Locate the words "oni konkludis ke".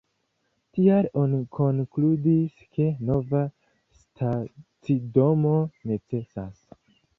1.23-2.89